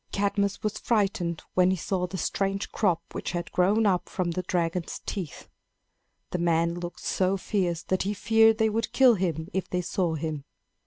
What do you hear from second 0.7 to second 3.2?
frightened when he saw the strange crop